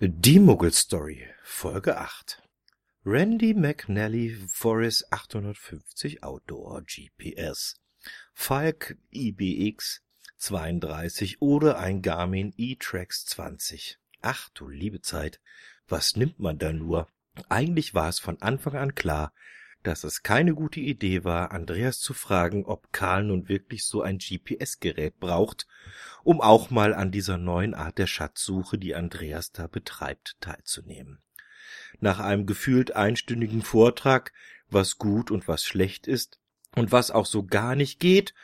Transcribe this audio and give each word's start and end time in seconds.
Die 0.00 0.38
Muggel-Story, 0.38 1.26
Folge 1.42 1.98
8 1.98 2.40
Randy 3.04 3.52
McNally 3.52 4.32
Forest 4.46 5.12
850 5.12 6.22
Outdoor 6.22 6.82
GPS 6.82 7.80
Falk 8.32 8.96
IBX 9.10 10.04
32 10.36 11.42
oder 11.42 11.80
ein 11.80 12.00
Garmin 12.00 12.54
E-Trax 12.56 13.26
20. 13.26 13.98
Ach 14.20 14.48
du 14.50 14.68
liebe 14.68 15.00
Zeit, 15.00 15.40
was 15.88 16.14
nimmt 16.14 16.38
man 16.38 16.58
da 16.58 16.72
nur? 16.72 17.08
Eigentlich 17.48 17.92
war 17.92 18.08
es 18.08 18.20
von 18.20 18.40
Anfang 18.40 18.76
an 18.76 18.94
klar, 18.94 19.32
dass 19.82 20.04
es 20.04 20.22
keine 20.22 20.54
gute 20.54 20.80
Idee 20.80 21.24
war, 21.24 21.52
Andreas 21.52 22.00
zu 22.00 22.14
fragen, 22.14 22.64
ob 22.64 22.92
Karl 22.92 23.24
nun 23.24 23.48
wirklich 23.48 23.84
so 23.84 24.02
ein 24.02 24.18
GPS-Gerät 24.18 25.18
braucht, 25.18 25.66
um 26.24 26.40
auch 26.40 26.70
mal 26.70 26.94
an 26.94 27.10
dieser 27.10 27.38
neuen 27.38 27.74
Art 27.74 27.98
der 27.98 28.06
Schatzsuche, 28.06 28.78
die 28.78 28.94
Andreas 28.94 29.52
da 29.52 29.66
betreibt, 29.66 30.36
teilzunehmen. 30.40 31.22
Nach 32.00 32.18
einem 32.18 32.46
gefühlt 32.46 32.96
einstündigen 32.96 33.62
Vortrag, 33.62 34.32
was 34.68 34.98
gut 34.98 35.30
und 35.30 35.48
was 35.48 35.64
schlecht 35.64 36.06
ist 36.06 36.38
und 36.74 36.92
was 36.92 37.10
auch 37.10 37.26
so 37.26 37.44
gar 37.44 37.74
nicht 37.74 38.00
geht, 38.00 38.34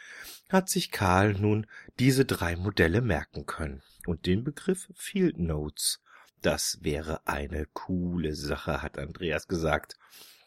hat 0.48 0.68
sich 0.68 0.90
Karl 0.90 1.34
nun 1.34 1.66
diese 1.98 2.24
drei 2.24 2.56
Modelle 2.56 3.00
merken 3.00 3.46
können 3.46 3.82
und 4.06 4.26
den 4.26 4.44
Begriff 4.44 4.88
Field 4.94 5.38
Notes. 5.38 6.00
Das 6.42 6.78
wäre 6.82 7.26
eine 7.26 7.66
coole 7.72 8.34
Sache, 8.34 8.82
hat 8.82 8.98
Andreas 8.98 9.48
gesagt. 9.48 9.96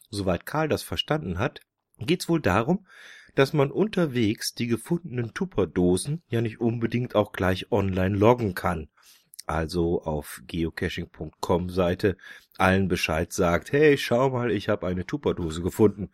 Soweit 0.10 0.46
Karl 0.46 0.68
das 0.68 0.84
verstanden 0.84 1.40
hat, 1.40 1.62
geht's 2.00 2.30
wohl 2.30 2.42
darum, 2.42 2.86
dass 3.36 3.54
man 3.54 3.72
unterwegs 3.72 4.54
die 4.54 4.68
gefundenen 4.68 5.34
Tupperdosen 5.34 6.24
ja 6.30 6.42
nicht 6.42 6.60
unbedingt 6.60 7.16
auch 7.16 7.32
gleich 7.32 7.72
online 7.72 8.18
loggen 8.18 8.56
kann. 8.56 8.90
Also 9.46 10.02
auf 10.02 10.42
geocaching.com 10.46 11.70
Seite 11.70 12.18
allen 12.58 12.88
Bescheid 12.88 13.32
sagt, 13.32 13.72
hey, 13.72 13.98
schau 13.98 14.32
mal, 14.32 14.52
ich 14.52 14.68
habe 14.68 14.88
eine 14.88 15.06
Tupperdose 15.06 15.62
gefunden. 15.62 16.10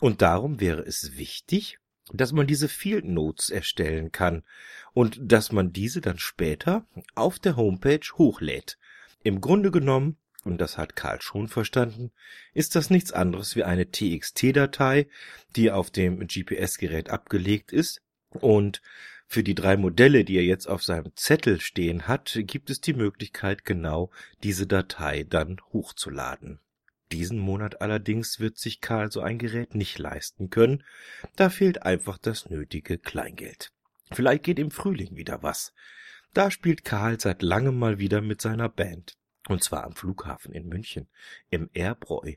Und 0.00 0.22
darum 0.22 0.58
wäre 0.60 0.80
es 0.80 1.16
wichtig, 1.16 1.78
dass 2.12 2.32
man 2.32 2.46
diese 2.46 2.68
Field 2.68 3.04
Notes 3.04 3.50
erstellen 3.50 4.10
kann 4.10 4.42
und 4.92 5.20
dass 5.22 5.52
man 5.52 5.72
diese 5.72 6.00
dann 6.00 6.18
später 6.18 6.86
auf 7.14 7.38
der 7.38 7.56
Homepage 7.56 8.06
hochlädt. 8.16 8.78
Im 9.22 9.40
Grunde 9.40 9.70
genommen 9.70 10.16
und 10.44 10.58
das 10.58 10.78
hat 10.78 10.96
Karl 10.96 11.20
schon 11.20 11.48
verstanden, 11.48 12.12
ist 12.52 12.76
das 12.76 12.90
nichts 12.90 13.12
anderes 13.12 13.56
wie 13.56 13.64
eine 13.64 13.90
TXT-Datei, 13.90 15.08
die 15.56 15.70
auf 15.70 15.90
dem 15.90 16.26
GPS-Gerät 16.26 17.10
abgelegt 17.10 17.72
ist 17.72 18.02
und 18.30 18.82
für 19.26 19.42
die 19.42 19.54
drei 19.54 19.76
Modelle, 19.76 20.24
die 20.24 20.36
er 20.36 20.44
jetzt 20.44 20.68
auf 20.68 20.84
seinem 20.84 21.10
Zettel 21.16 21.60
stehen 21.60 22.06
hat, 22.06 22.38
gibt 22.42 22.70
es 22.70 22.80
die 22.80 22.92
Möglichkeit, 22.92 23.64
genau 23.64 24.10
diese 24.42 24.66
Datei 24.66 25.24
dann 25.24 25.60
hochzuladen. 25.72 26.60
Diesen 27.10 27.38
Monat 27.38 27.80
allerdings 27.80 28.40
wird 28.40 28.58
sich 28.58 28.80
Karl 28.80 29.10
so 29.10 29.20
ein 29.20 29.38
Gerät 29.38 29.74
nicht 29.74 29.98
leisten 29.98 30.50
können, 30.50 30.84
da 31.36 31.50
fehlt 31.50 31.82
einfach 31.82 32.18
das 32.18 32.50
nötige 32.50 32.98
Kleingeld. 32.98 33.72
Vielleicht 34.12 34.44
geht 34.44 34.58
im 34.58 34.70
Frühling 34.70 35.16
wieder 35.16 35.42
was. 35.42 35.72
Da 36.32 36.50
spielt 36.50 36.84
Karl 36.84 37.20
seit 37.20 37.42
langem 37.42 37.78
mal 37.78 37.98
wieder 37.98 38.20
mit 38.20 38.40
seiner 38.40 38.68
Band. 38.68 39.16
Und 39.48 39.62
zwar 39.62 39.84
am 39.84 39.94
Flughafen 39.94 40.52
in 40.52 40.68
München, 40.68 41.08
im 41.50 41.68
Airbräu. 41.74 42.34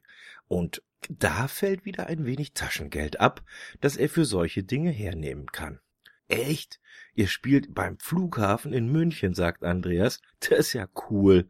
Und 0.47 0.83
da 1.09 1.47
fällt 1.47 1.85
wieder 1.85 2.07
ein 2.07 2.25
wenig 2.25 2.53
Taschengeld 2.53 3.19
ab, 3.19 3.43
das 3.79 3.95
er 3.95 4.09
für 4.09 4.25
solche 4.25 4.63
Dinge 4.63 4.91
hernehmen 4.91 5.47
kann. 5.47 5.79
Echt? 6.27 6.81
Ihr 7.13 7.27
spielt 7.27 7.73
beim 7.73 7.97
Flughafen 7.99 8.73
in 8.73 8.91
München, 8.91 9.33
sagt 9.33 9.63
Andreas. 9.63 10.21
Das 10.39 10.59
ist 10.59 10.73
ja 10.73 10.87
cool. 11.09 11.49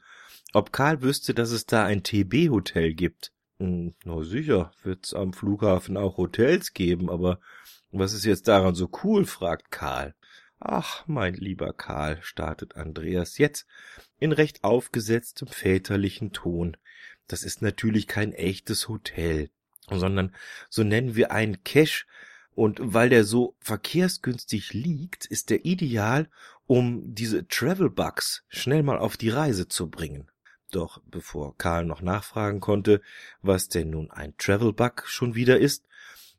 Ob 0.54 0.72
Karl 0.72 1.02
wüsste, 1.02 1.34
dass 1.34 1.52
es 1.52 1.66
da 1.66 1.86
ein 1.86 2.04
TB-Hotel 2.04 2.94
gibt? 2.94 3.34
Hm, 3.60 3.96
na 4.04 4.24
sicher, 4.24 4.72
wird's 4.84 5.14
am 5.14 5.34
Flughafen 5.34 5.98
auch 5.98 6.18
Hotels 6.18 6.74
geben, 6.74 7.10
aber 7.10 7.40
was 7.92 8.14
ist 8.14 8.26
jetzt 8.26 8.48
daran 8.48 8.76
so 8.76 8.90
cool? 9.04 9.26
fragt 9.26 9.72
Karl. 9.72 10.14
Ach, 10.60 11.04
mein 11.08 11.36
lieber 11.36 11.74
Karl, 11.74 12.20
startet 12.22 12.76
Andreas 12.76 13.38
jetzt 13.38 13.68
in 14.20 14.32
recht 14.32 14.64
aufgesetztem 14.64 15.48
väterlichen 15.48 16.34
Ton. 16.34 16.78
Das 17.28 17.44
ist 17.44 17.62
natürlich 17.62 18.08
kein 18.08 18.34
echtes 18.34 18.88
Hotel, 18.88 19.50
sondern 19.90 20.34
so 20.70 20.84
nennen 20.84 21.16
wir 21.16 21.32
einen 21.32 21.64
Cache, 21.64 22.06
und 22.58 22.80
weil 22.82 23.10
der 23.10 23.24
so 23.24 23.56
verkehrsgünstig 23.60 24.74
liegt, 24.74 25.28
ist 25.28 25.52
der 25.52 25.64
ideal, 25.64 26.28
um 26.66 27.14
diese 27.14 27.48
Travel 27.48 27.92
Bugs 27.92 28.44
schnell 28.48 28.82
mal 28.82 28.98
auf 28.98 29.16
die 29.16 29.30
Reise 29.30 29.68
zu 29.68 29.92
bringen. 29.92 30.32
Doch 30.72 31.00
bevor 31.06 31.56
Karl 31.56 31.86
noch 31.86 32.02
nachfragen 32.02 32.60
konnte, 32.60 33.02
was 33.44 33.70
denn 33.70 33.92
nun 33.92 34.10
ein 34.10 34.36
Travel 34.38 34.74
Bug 34.74 35.04
schon 35.06 35.36
wieder 35.36 35.60
ist, 35.60 35.86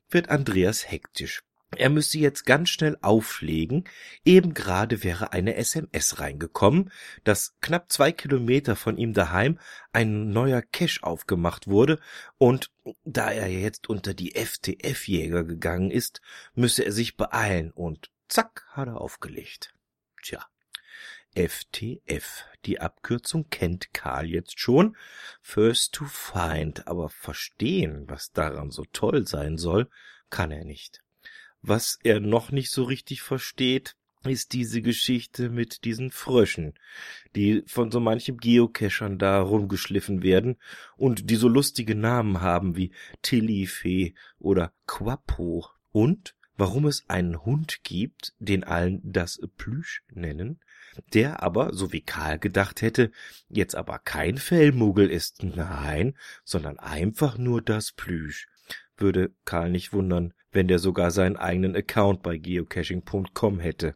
wird 0.09 0.27
Andreas 0.27 0.91
hektisch. 0.91 1.41
Er 1.75 1.89
müsse 1.89 2.17
jetzt 2.17 2.45
ganz 2.45 2.69
schnell 2.69 2.97
auflegen. 3.01 3.83
Eben 4.25 4.53
gerade 4.53 5.03
wäre 5.03 5.33
eine 5.33 5.55
SMS 5.55 6.19
reingekommen, 6.19 6.91
dass 7.23 7.55
knapp 7.61 7.91
zwei 7.91 8.11
Kilometer 8.11 8.75
von 8.75 8.97
ihm 8.97 9.13
daheim 9.13 9.59
ein 9.93 10.29
neuer 10.29 10.63
Cache 10.63 11.03
aufgemacht 11.03 11.67
wurde 11.67 11.99
und 12.37 12.71
da 13.03 13.29
er 13.29 13.49
jetzt 13.49 13.87
unter 13.87 14.15
die 14.15 14.33
FTF-Jäger 14.33 15.43
gegangen 15.43 15.91
ist, 15.91 16.21
müsse 16.55 16.85
er 16.85 16.91
sich 16.91 17.17
beeilen 17.17 17.71
und 17.71 18.09
zack 18.27 18.65
hat 18.69 18.87
er 18.87 18.99
aufgelegt. 18.99 19.73
Tja. 20.23 20.45
FTF. 21.35 22.45
Die 22.65 22.79
Abkürzung 22.81 23.49
kennt 23.51 23.93
Karl 23.93 24.25
jetzt 24.25 24.59
schon. 24.59 24.97
First 25.41 25.93
to 25.93 26.05
find. 26.05 26.87
Aber 26.87 27.09
verstehen, 27.09 28.05
was 28.07 28.31
daran 28.31 28.71
so 28.71 28.83
toll 28.91 29.27
sein 29.27 29.57
soll, 29.57 29.89
kann 30.31 30.49
er 30.51 30.65
nicht. 30.65 31.03
Was 31.61 31.99
er 32.03 32.19
noch 32.19 32.51
nicht 32.51 32.71
so 32.71 32.83
richtig 32.83 33.21
versteht, 33.21 33.95
ist 34.23 34.53
diese 34.53 34.81
Geschichte 34.81 35.49
mit 35.49 35.85
diesen 35.85 36.11
Fröschen, 36.11 36.73
die 37.35 37.63
von 37.67 37.91
so 37.91 37.99
manchem 37.99 38.37
Geocachern 38.37 39.17
da 39.17 39.41
rumgeschliffen 39.41 40.23
werden 40.23 40.57
und 40.97 41.29
die 41.29 41.35
so 41.35 41.47
lustige 41.47 41.95
Namen 41.95 42.41
haben 42.41 42.75
wie 42.75 42.91
Tillifee 43.21 44.13
oder 44.37 44.73
Quapo 44.87 45.67
und 45.91 46.35
warum 46.57 46.85
es 46.85 47.05
einen 47.07 47.45
Hund 47.45 47.83
gibt, 47.83 48.33
den 48.39 48.65
allen 48.65 48.99
das 49.03 49.39
Plüsch 49.55 50.03
nennen, 50.11 50.59
der 51.13 51.41
aber, 51.41 51.73
so 51.73 51.93
wie 51.93 52.01
Karl 52.01 52.39
gedacht 52.39 52.81
hätte, 52.81 53.11
jetzt 53.47 53.75
aber 53.75 53.99
kein 53.99 54.37
Fellmuggel 54.37 55.09
ist, 55.09 55.43
nein, 55.43 56.17
sondern 56.43 56.77
einfach 56.77 57.37
nur 57.37 57.61
das 57.61 57.93
Plüsch. 57.93 58.47
Würde 58.97 59.33
Karl 59.45 59.69
nicht 59.71 59.93
wundern, 59.93 60.33
wenn 60.51 60.67
der 60.67 60.79
sogar 60.79 61.11
seinen 61.11 61.37
eigenen 61.37 61.75
Account 61.75 62.23
bei 62.23 62.37
geocaching.com 62.37 63.59
hätte. 63.59 63.95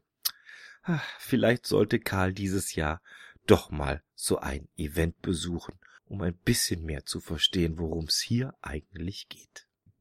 Vielleicht 1.18 1.66
sollte 1.66 2.00
Karl 2.00 2.34
dieses 2.34 2.76
Jahr 2.76 3.02
doch 3.48 3.72
mal 3.72 4.04
so 4.16 4.40
ein 4.40 4.68
Event 4.78 5.22
besuchen, 5.22 5.76
um 6.06 6.22
ein 6.22 6.36
bisschen 6.36 6.84
mehr 6.84 7.06
zu 7.06 7.20
verstehen, 7.20 7.78
worum 7.78 8.06
es 8.06 8.22
hier 8.22 8.54
eigentlich 8.62 9.28
geht. 9.30 9.68